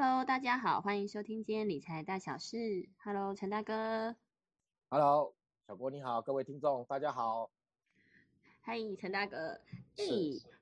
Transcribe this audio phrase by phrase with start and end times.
[0.00, 2.88] 大家好，欢迎收听今天理财大小事。
[3.04, 4.16] Hello，陈大哥。
[4.88, 5.34] Hello，
[5.66, 7.50] 小郭你好，各位听众大家好。
[8.62, 9.60] 嗨，陈大哥。
[9.98, 10.06] 哎，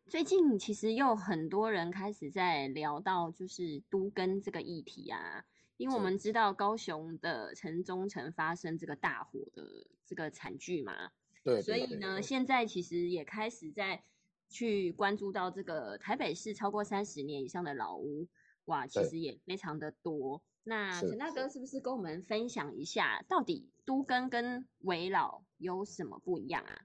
[0.08, 5.44] 最近其实又很多人开始在聊到就是都根这个议题啊，
[5.76, 9.62] 因为我们知道高雄的城中城发生这个大火的
[10.04, 11.12] 这个惨剧嘛。
[11.44, 11.62] 对。
[11.62, 14.02] 所以呢，现在其实也开始在
[14.48, 18.26] 去关注到这个台北市超过三十年以上的老屋。
[18.68, 20.42] 哇，其实也非常的多。
[20.62, 26.76] 那陈大哥是不是跟我们分享一下，到底都根跟围老有什么不一样啊？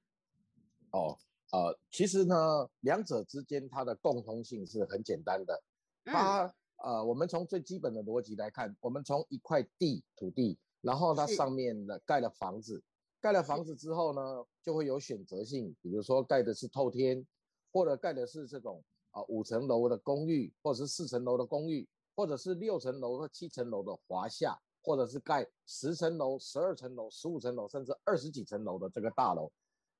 [0.92, 1.20] 哦，
[1.52, 2.36] 呃，其实呢，
[2.80, 5.62] 两者之间它的共通性是很简单的。
[6.06, 12.82] 它呃，我们从最基本的逻辑来看，我们从一块地土地，然后它上面的盖了房子，
[13.20, 17.28] 盖了房子之后呢，就会有选择性，比如说盖的是透天，
[17.74, 18.82] 或者盖的是这种。
[19.14, 29.52] 啊，五层楼的公寓，或者是四层楼的公寓，或者是六层楼和七层楼的华夏，或者是盖十层楼、十二层楼、十五层楼，甚至二十几层楼的这个大楼，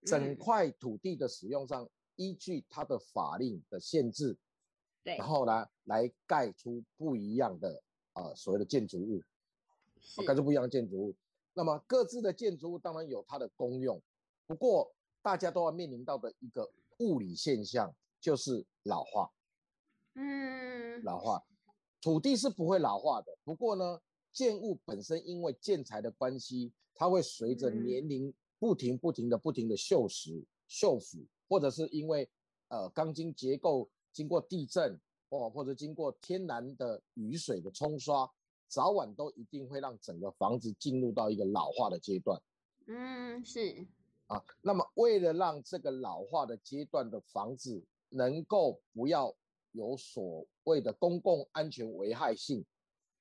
[0.04, 4.36] 整块土地的使用上，依据它的法令的限制，
[5.04, 9.22] 对，然后呢，来盖出不一样的啊所谓的建筑物，
[10.26, 11.16] 盖出不一样的建筑物。
[11.54, 14.02] 那么各自的建筑物当然有它的功用，
[14.48, 14.92] 不过
[15.22, 17.94] 大家都要面临到的一个物理现象。
[18.24, 19.30] 就是老化，
[20.16, 21.44] 嗯，老化，
[22.00, 23.38] 土地是不会老化的。
[23.44, 24.00] 不过呢，
[24.32, 32.30] 建物本身因为建材的关系，它会随着年龄不停、不停的、不停的锈蚀、锈腐，或者是因为
[32.70, 34.98] 呃钢筋结构经过地震
[35.30, 38.32] 或或者经过天然的雨水的冲刷，
[38.70, 42.42] 早晚都一定会让整个房子进入到一个老化的阶段。
[42.88, 43.86] 嗯，是
[44.28, 44.42] 啊。
[44.62, 47.84] 那么为了让这个老化的阶段的房子，
[48.14, 49.34] 能够不要
[49.72, 52.64] 有所谓的公共安全危害性，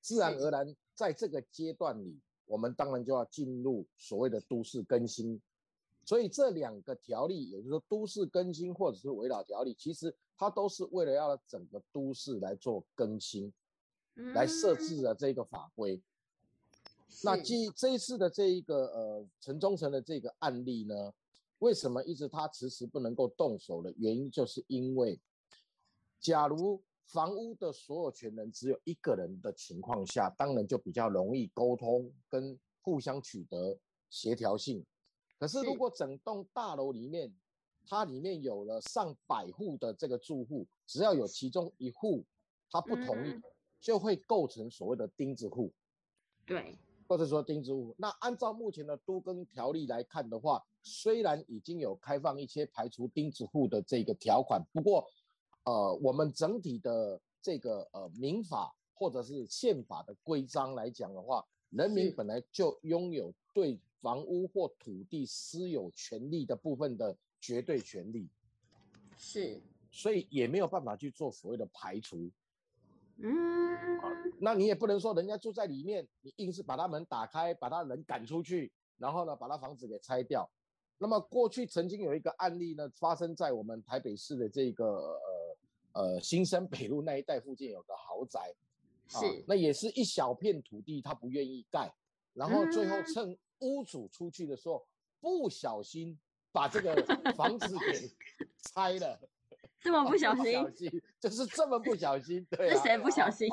[0.01, 5.41] 自然而然在这个阶段里，我们当然就要进入所谓的都市更新。
[6.05, 13.51] 所以这两个条例，也就是说都市更新或者是围绕条例，其实它都是为了要整个都市来做更新，
[14.15, 15.99] 来设置的这个法规。
[17.23, 21.13] 那基这一次的这一个呃城中城的这个案例呢？
[21.63, 25.17] 为什么一直他迟迟不能够动手的原因，就是因为，
[26.19, 33.79] 假如房屋的所有权人只有一个人的情况下，当然就比较容易沟通跟互相取得
[34.09, 34.85] 协调性。
[35.39, 37.33] 可是如果整栋大楼里面，
[37.87, 42.25] 它里面有了上百户的这个住户，只要有其中一户
[42.69, 43.39] 他不同意，
[43.79, 45.71] 就会构成所谓的钉子户。
[46.45, 46.77] 对。
[47.07, 55.07] 或者说钉子户，那按照目前的都更条例来看的话，虽然已经有开放一些排除钉子户的这个条款，不过，
[55.63, 68.29] 呃，我们整体的这个呃民法或者是宪法的规章来讲的话，人民本来就拥有对房屋或土地私有权利的部分的绝对权利，
[69.15, 72.29] 是，所以也没有办法去做所谓的排除。
[73.17, 73.31] 嗯，
[74.39, 80.49] 那你也不能说人家住在里面，你硬是把他门打开，把他人赶出去，然后呢，把他房子给拆掉。
[81.03, 88.55] 那么过去曾经有一个案例呢，发生在我们台北市的这个呃呃新生北路那一带附近有个豪宅，
[89.09, 91.93] 是，那也是一小片土地，他不愿意盖，
[92.33, 94.87] 然后最后趁屋主出去的时候，
[95.19, 96.17] 不小心
[96.53, 96.95] 把这个
[97.35, 98.09] 房子给
[98.71, 99.19] 拆了。
[99.83, 100.53] 这么不小心，
[101.19, 103.49] 就是这么不小心，对是谁不小心？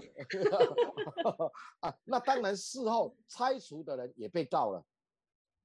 [1.80, 4.84] 啊，那当然事后拆除的人也被告了，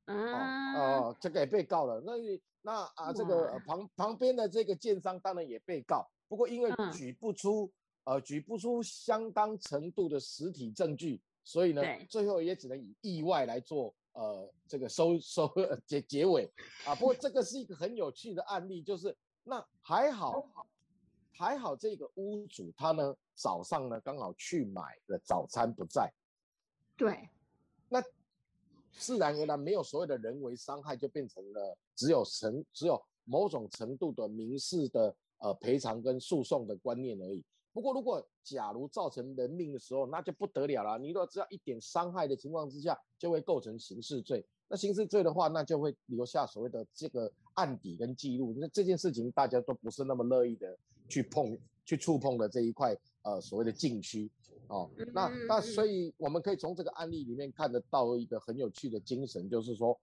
[0.05, 2.01] 嗯，哦，这个也被告了。
[2.05, 2.13] 那
[2.61, 7.71] 那啊，这个旁旁边的这个建商当然也被告，不过因为举不出
[8.05, 15.51] 呃举不出相当程度的实体证据，所以呢，最后也只能以意外来做呃这个收收
[15.85, 16.51] 结结尾
[16.85, 16.95] 啊。
[16.95, 19.15] 不过这个是一个很有趣的案例，就是。
[19.47, 20.43] 那还好，
[21.31, 26.11] 还好这个屋主他呢早上呢刚好去买了早餐不在，
[26.97, 27.29] 对，
[27.87, 28.01] 那
[28.97, 37.43] 自然而然没有所谓的人为伤害，就变成了只有神只有某种程度的民事的呃赔偿跟诉讼的观念而已。
[37.73, 40.97] 不过，如果假如造成人命的时候，那就不得了了。
[40.97, 44.45] 你如果只要一点伤害的情况之下，就会构成刑事罪。
[44.69, 48.55] 那刑事罪的话，那就会留下所谓的这个案底跟记录。
[48.57, 50.77] 那这件事情大家都不是那么乐意的
[51.09, 54.31] 去碰、去触碰的这一块呃所谓的禁区
[54.67, 54.89] 哦。
[55.13, 59.99] 那那所以我们可以从这个案例里面看得到一个很有趣的精神，就是说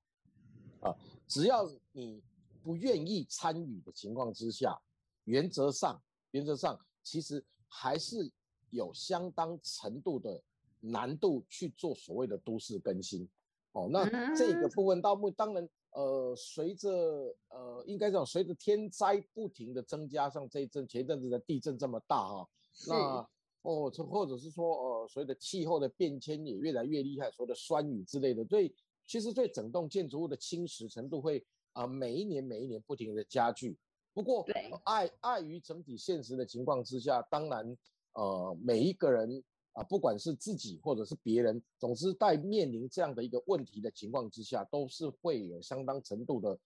[0.81, 0.95] 啊，
[1.27, 2.23] 只要你
[2.63, 4.81] 不愿意参与的情况之下，
[5.25, 7.45] 原则上原则上其实。
[7.75, 8.31] 还是
[8.69, 10.39] 有相当程度的
[10.81, 13.27] 难度去做所谓的都市更新，
[13.73, 14.05] 哦，那
[14.37, 22.47] 这个部分到目当然，呃，随着呃，应该讲随着天灾不停的增加，像这一阵前一阵子的地震这么大哈，
[22.87, 23.27] 那
[23.63, 28.75] 哦，或者是说呃，所谓的气候的变迁也越来越厉害，所谓的酸雨之类的，对，
[29.07, 33.79] 其实对整栋建筑物的侵蚀程度会啊，每一年每一年不停的加剧。
[34.15, 34.45] 不过，
[34.85, 37.77] 碍碍于整体现实的情况之下，当然，
[38.13, 39.43] 呃，每一个人
[39.73, 46.59] 啊，不管是自己或者是别人，总之在面临这样的一个问题的情况之下，都是会有相当程度的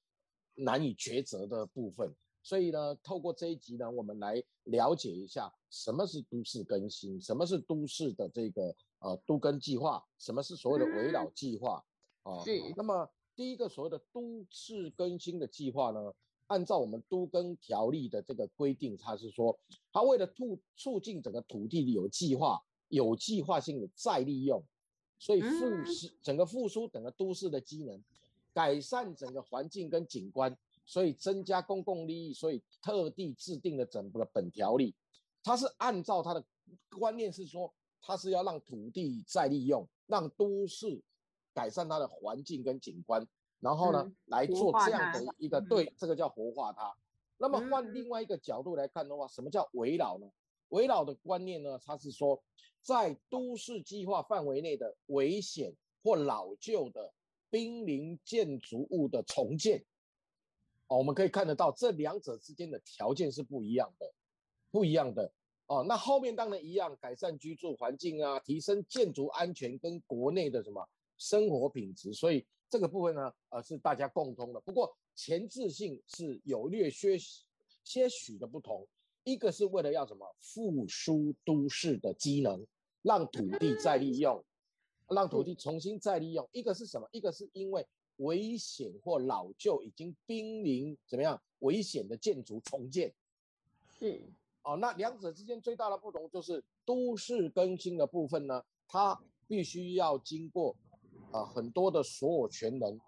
[0.54, 2.12] 难以抉择的部分。
[2.46, 11.84] 所以呢，透过这一集呢，我们来了解一下什么是都市更新，什么是都市的这个呃都更计划，什么是所谓的围绕计划
[12.22, 12.38] 啊？
[12.44, 12.52] 是。
[12.76, 16.14] 那么第一个所谓的都市更新的计划呢？
[16.46, 19.58] 按照我们都更条例的这个规定，它是说，
[19.93, 24.62] 它为了促促进整个土地有计划、有计划性的再利用，
[25.19, 28.00] 所以复苏整个复苏整个都市的机能，
[28.54, 30.56] 改善整个环境跟景观，
[30.87, 34.94] 所以增加公共利益，所以特地制定了整个本条例。
[35.43, 36.43] 它是按照它的
[36.99, 41.03] 观念是说，它是要让土地再利用，让都市
[41.53, 43.27] 改善它的环境跟景观。
[43.59, 46.94] 然后呢，来做这样的一个对，这个叫活化它。
[47.39, 50.27] 那么换另外一个角度来看的话，什么叫围绕呢？
[50.69, 52.41] 围绕的观念呢，它是说
[52.81, 57.12] 在都市计划范围内的危险或老旧的
[57.50, 59.85] 濒临建筑物的重建。
[60.88, 64.12] 哦，我们可以看得到这两者之间的条件是不一样的，
[64.71, 65.33] 不一样的。
[65.67, 70.88] 哦，那后面当然一样，改善居住环境啊，提升建筑安全跟国内的什么
[71.19, 72.47] 生活品质，所以。
[72.69, 74.59] 这个部分呢，呃，是大家共通的。
[74.62, 77.17] 不过前置性是有略些
[77.85, 78.85] 些许的不同。
[79.23, 82.67] 一个是为了要什么复苏都市的机能，
[83.03, 84.44] 让土地再利用，
[85.09, 86.47] 让土地重新再利用。
[86.50, 87.09] 一个是什么？
[87.12, 87.87] 一个是因为
[88.17, 93.13] 危险或老旧已经濒临怎么样危险的建筑重建。
[93.99, 94.23] 是
[94.63, 100.77] 哦，那两者之间最大的不同就是都市更新的部分呢，它必须要经过。
[101.33, 103.01] 啊，很多的所有权人，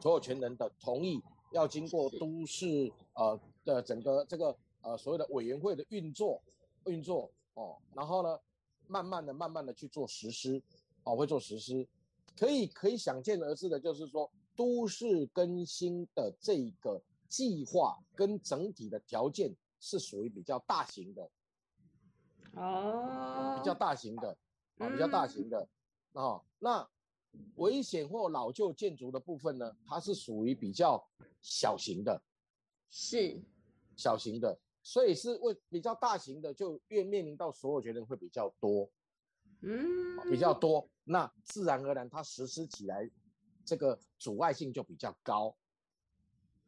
[0.00, 1.20] 所有权人的同意
[1.50, 6.40] 要经过都市呃的整个这个呃所谓的委员会的运作
[6.86, 8.38] 运作哦，然后呢，
[8.86, 10.62] 慢慢的慢慢的去做实施，
[11.02, 11.86] 哦会做实施，
[12.36, 21.30] 可以可以想见而知的就是说，都市更新的这个计划跟整体的条件是属于比较大型的，
[22.54, 24.36] 哦，比较大型的
[24.78, 25.68] 啊，比较大型的
[26.12, 26.88] 啊，那。
[27.56, 31.02] 危险或老旧建筑的部分呢，它是属于比较
[31.40, 32.22] 小型的，
[32.90, 33.40] 是
[33.96, 38.86] 小型的，所以是为比较大型的，就越面临到所有权人会比较多，
[39.62, 43.08] 嗯，比较多，那自然而然它实施起来
[43.64, 45.56] 这个阻碍性就比较高，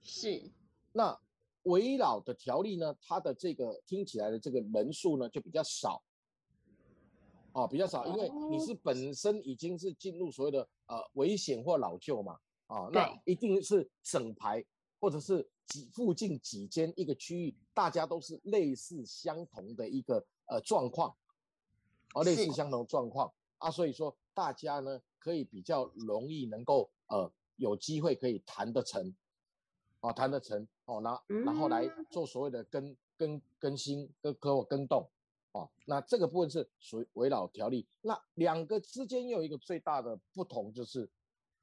[0.02, 0.50] 是。
[0.92, 1.20] 那
[1.64, 6.02] 围绕的条例呢，它的这个听起来的这个人数呢就比较少。
[7.52, 14.64] 哦，比较少，因为你是本身已经是进入所谓的呃危险或老旧嘛，啊，那一定是整排
[15.00, 21.16] 或者是几附近几间一个区域，大家都是类似相同的一个呃状况，
[22.14, 23.30] 啊，类似相同状况。
[23.58, 29.14] 啊，所以说大家呢可以比较容易能够呃有机会可以谈得成，
[30.00, 30.66] 啊，谈得成。
[30.86, 35.08] 哦，那然后来做所谓的更更更新跟跟跟动。
[35.52, 37.86] 哦，那这个部分是属于围绕条例。
[38.02, 41.08] 那两个之间又有一个最大的不同，就是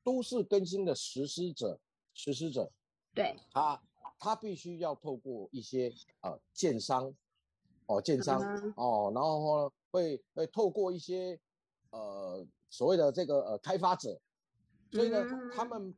[0.01, 1.77] 都市更新的实施者，
[2.13, 2.72] 实施者，
[3.13, 3.84] 对，他
[4.17, 7.13] 他必须要透过一些呃建商，
[7.86, 8.41] 哦建商
[8.77, 11.39] 哦，然后会会透过一些
[11.91, 14.19] 呃所谓的这个呃开发者，
[14.91, 15.95] 所以呢，他们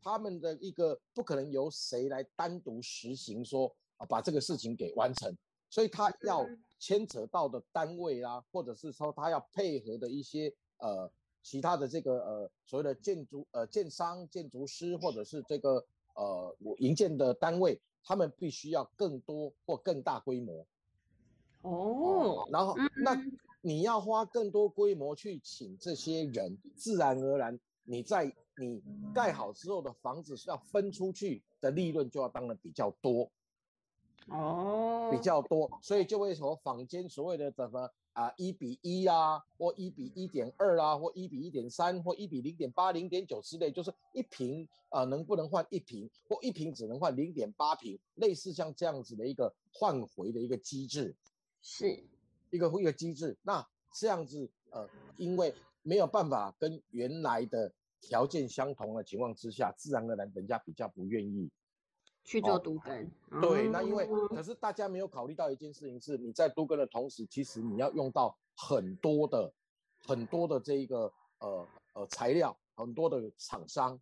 [0.00, 5.36] 他们的一个不可能由谁来单独实行说啊把这个事情给完成，
[5.68, 6.48] 所以他要。
[6.82, 11.08] 牵扯到的单位啦，或者是说他要配合的一些呃
[11.40, 15.76] 其他的这个呃所谓的建筑呃建商、建筑师，或者是这个
[16.16, 20.66] 呃我营建的单位，他们必须要更多或更大规模。
[21.62, 23.20] 哦，然后那
[23.60, 28.82] 你要花更多规模去请这些人，自然而然你在你
[29.14, 33.30] 盖好之后的房子是要分出去的利润就要当然比较多。
[34.28, 51.12] 哦，比较多，所以就会什么坊间所谓的怎么啊一比一啊，或一比一点二啊，或一比一点三，或一比零点八、零点九之类，就是一平啊能不能换一平，或一平只能换零点八平，类似像这样子的一个换回的一个机制，
[51.62, 52.04] 是
[52.50, 53.38] 一个一个机制。
[53.42, 61.50] 那这样子呃，因为没有办法跟原来的条件相同的情况之下，自然而然人家比较不愿意。
[62.24, 69.52] 去做都根，对，那因为可是大家没有考虑到一件事情是，你在都根的同时，其实你要用到很多的
[70.06, 74.00] 很多的这一个呃呃材料，很多的厂商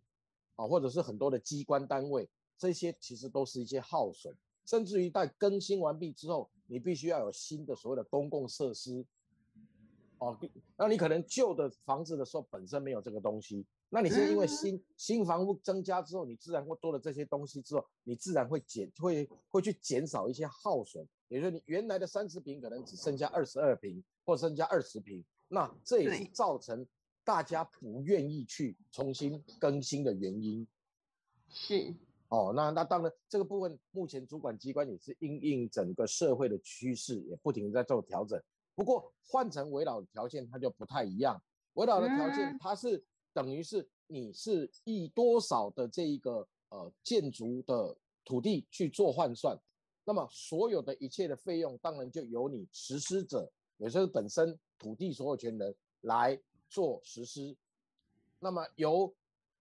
[0.55, 4.37] 啊，或者是很多的机关单位，这些其实都是一些耗损，
[4.67, 9.05] 甚至于在更新完毕之后，你必须要有新的所谓的公共设施。
[10.19, 10.39] 哦，
[10.77, 26.85] 那你可能旧的房子的时候本身没有这个东西，那你是因为新新房屋增加之后，你自然会多了这些东西之后，你自然会减会会去减少一些耗损，也就是你原来的三十平可能只剩下二十二平或剩下二十平，那这也是造成
[27.25, 30.65] 大家不愿意去重新更新的原因。
[31.49, 31.93] 是
[32.31, 38.41] 哦，那那当然这个部分目前主管机关也是因应整个社会的趋势，也不停在做调整。
[38.73, 41.41] 不过换成围绕的条件，它就不太一样。
[41.73, 49.59] 围绕的条件，它是等于是你是以多少的这一个呃建筑的土地去做换算，
[50.05, 57.53] 那么所有的一切的费用，当然就由你实施者，也就是本身土地所有权人来做实施。
[58.39, 59.13] 那么由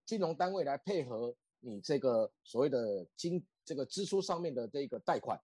[0.06, 5.40] 金融单位来配合你这个所谓的金这个支出上面的这个贷款，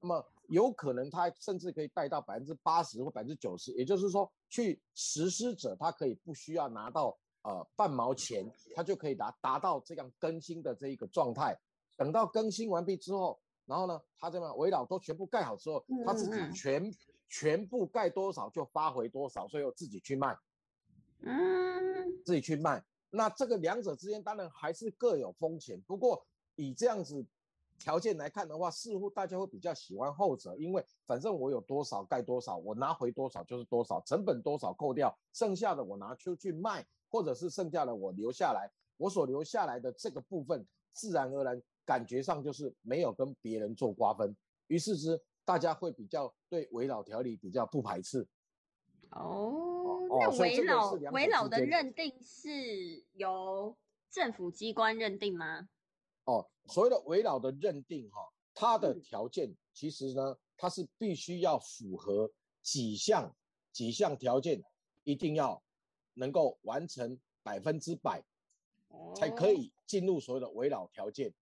[0.00, 0.26] 那么。
[0.50, 11.56] 有可能他甚至可以贷到百分之八十或百分之九十，也就是说，去实施者他可以不需要拿到呃半毛钱，他就可以达达到这样更新的这一个状态。
[11.96, 16.92] 等到更新完毕之后，然后呢，他这么围绕都全部盖好之后，他自己全
[17.28, 20.36] 全部盖多少就发回多少，所以我自己去卖，
[21.20, 22.84] 嗯，自己去卖。
[23.10, 26.24] 那这个两者之间当然还是各有风险，不过
[26.54, 27.26] 以这样子。
[27.82, 40.62] 条件来看的话，似乎大家会比较喜欢后者，因为反正我有多少盖多少，我拿回多少就是多少，成本多少扣掉，剩下的我拿出去卖，或者是剩下的我留下来，我所留下来的这个部分，
[40.92, 44.36] 自然而然感觉上就是没有跟别人做瓜分，
[44.66, 48.28] 于是之大家会比较对围绕条例比较不排斥。
[49.10, 53.76] 哦，那围绕围绕的认定是由
[54.10, 55.68] 政府机关认定吗？
[56.24, 62.30] 哦，所谓的围绕的认定哈，它的条件其实呢，它是必须要符合
[62.62, 63.34] 几项
[63.72, 64.62] 几项条件，
[65.04, 65.62] 一定要
[66.14, 68.22] 能够完成百分之百，
[69.16, 71.32] 才可以进入所谓的围绕条件。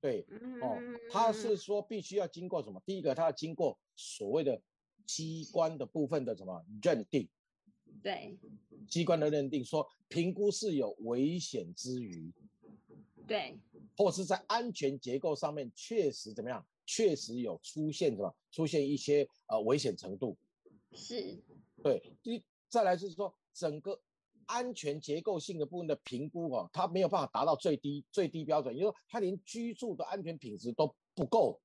[0.00, 0.24] 对，
[0.62, 0.78] 哦，
[1.10, 2.80] 它是说必须要经过什么？
[2.84, 4.60] 第一个，它要经过所谓的
[5.06, 7.28] 机关的部分的什么认定？
[8.02, 8.36] 对，
[8.88, 12.30] 机关的认定说评估是有危险之余。
[13.26, 13.56] 对。
[13.96, 16.64] 或是在安全结构上面确实怎么样？
[16.84, 18.36] 确实有出现什么？
[18.52, 20.36] 出现一些呃危险程度。
[20.92, 21.42] 是，
[21.82, 22.02] 对。
[22.22, 23.98] 一再来就是说，整个
[24.44, 31.58] 安全结构性的部分的评估哦，它没有办法达到最低最低标准，因为它连居住的安全品质都不够，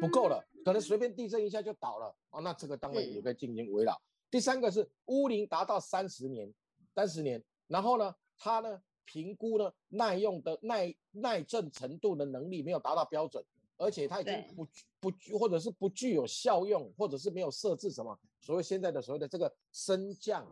[0.00, 2.40] 不够了，可能随便地震一下就倒了哦。
[2.40, 4.00] 那这个当然也可以进行围绕。
[4.30, 6.52] 第三个是屋龄达到三十年，
[6.94, 8.80] 三十年，然后呢，它呢？
[9.06, 13.44] 评估呢耐用的耐耐震程度的能力没有达到标准，
[13.76, 14.64] 而且它已经不
[15.00, 20.46] 不或者是不具有效用，或者是没有设置什么所谓现在的所谓的这个升降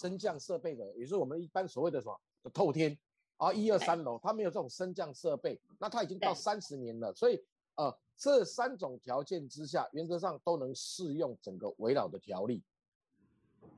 [0.00, 2.98] 升降设备的，也是我们一般所谓的什么的透天
[3.36, 7.40] 啊一二三楼，它没有这种升降设备，那它已经到三十年了，所以
[7.80, 12.62] 呃这三种条件之下，原则上都能适用整个围绕的条例。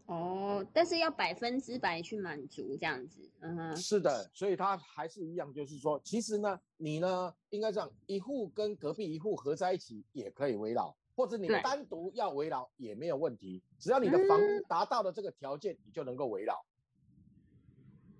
[0.06, 16.64] 哦，但是要百分之百去满足这样子，嗯哼，是的，所以它还是一样，就是说，其实呢，你呢应该这样，一户跟隔壁一户合在一起也可以围绕，或者你单独要围绕也没有问题，只要你的房屋达到了这个条件，你就能够围绕。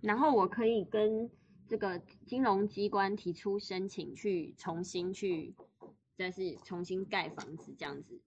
[0.00, 1.28] 然后我可以跟
[1.68, 5.54] 这个金融机关提出申请，去重新去，
[6.16, 8.21] 再是重新盖房子这样子。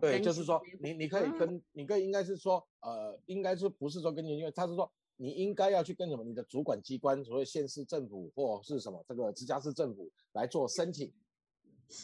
[0.00, 6.24] 对，就是说，你你可以跟你可以应该是说，呃，应该是不是说跟你，因为他是说，你应该要去跟什么？
[6.24, 11.12] 你的主管机关，所谓县市政府或是什么这个直辖市政府来做申请。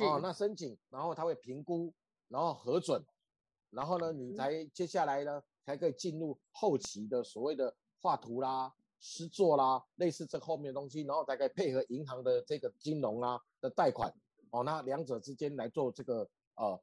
[0.01, 1.91] 哦，那申请，然后他会评估，
[2.29, 3.03] 然后核准，
[3.71, 14.13] 然后呢，你才接下来呢才可以进入后期的所谓的画图啦、施作啦，类似这后面的东西，然后才可以配合银行的这个金融啊的贷款。
[14.51, 16.81] 哦，那两者之间来做这个呃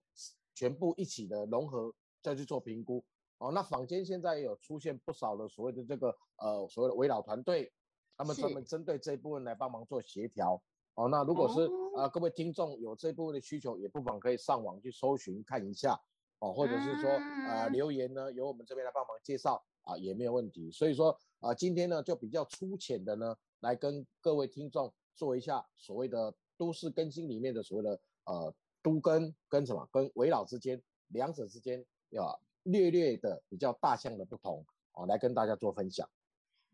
[0.53, 3.03] 全部一起的融合，再去做评估。
[3.37, 7.71] 哦，那坊间现在有出现不少的所谓的这个呃所谓的围老团队，
[8.15, 10.61] 他们专门针对这一部分来帮忙做协调。
[10.95, 15.99] 哦，那如果是呃各位听众有这部分的需求，也不妨可以上网去搜寻看一下。
[16.39, 20.69] 哦，或者是说呃留言呢，由我们这边来帮忙介绍啊，也没有问题。
[20.69, 32.39] 所以说啊，今天呢就比较粗浅的呢，来跟各位听众做一下所谓的都市更新里面的所谓的呃都跟跟什么跟围老之间两者之间要。
[32.65, 36.09] 略略的比较大项的不同哦，来跟大家做分享。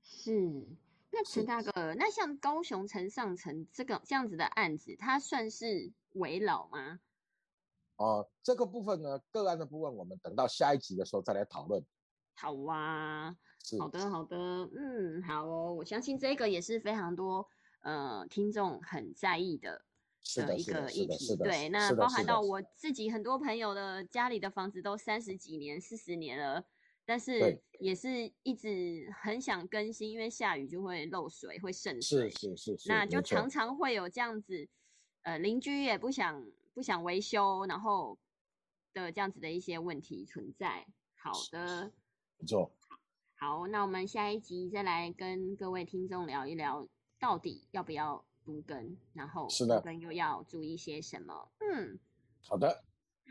[0.02, 0.66] 是，
[1.12, 7.02] 那陈大哥，那像高雄城上城这个这样子的案子，它算是围老吗？
[7.98, 11.84] 哦，这个部分呢，个案的部分，我们等到下一集的时候再来讨论。
[12.36, 13.36] 好啊，
[13.78, 17.46] 好的，好的，嗯，好哦，我相信这个也是非常多
[17.82, 19.86] 呃听众很在意的。
[20.36, 26.64] 的一个议题，对，那包含到我自己很多朋友的家里的房子都三十几年、四十年了，
[27.04, 34.70] 但是也是一直很想更新，因为下雨就会漏水、会渗水，是是是，那就常常会有这样子，
[35.24, 36.46] 呃，邻居也不想
[36.76, 38.16] 不想维修，然后
[38.94, 40.86] 的这样子的一些问题存在。
[41.16, 41.92] 好的，
[42.38, 42.72] 没错。
[43.34, 46.88] 好，那我们下一集再来跟各位听众聊一聊，
[47.22, 48.25] 到底要不要。
[48.44, 51.48] 读根，然后是的，根又要注意些什么？
[51.60, 52.00] 嗯，
[52.44, 52.84] 好的，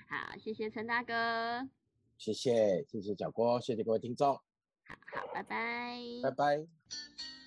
[0.09, 1.69] 好，谢谢陈大哥，
[2.17, 7.40] 谢谢，谢谢小郭，谢谢各位听众，好好，拜拜，拜拜。